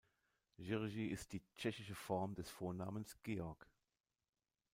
[0.57, 3.67] Jiří ist die tschechische Form des Vornamens Georg.